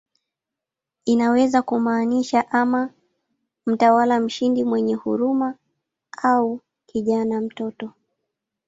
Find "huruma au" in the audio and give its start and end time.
4.95-6.59